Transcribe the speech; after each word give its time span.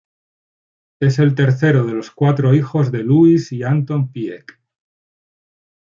Es 0.99 1.19
el 1.19 1.35
tercero 1.35 1.85
de 1.85 1.93
los 1.93 2.09
cuatro 2.09 2.55
hijos 2.55 2.91
de 2.91 3.03
Louise 3.03 3.55
y 3.55 3.61
Anton 3.61 4.11
Piëch. 4.11 4.57